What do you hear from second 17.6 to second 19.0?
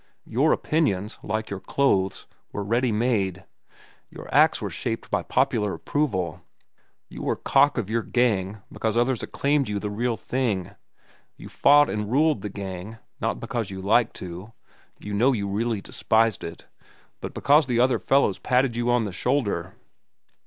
the other fellows patted you